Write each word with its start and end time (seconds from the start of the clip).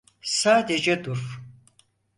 Sadece 0.21 1.03
dur. 1.03 1.41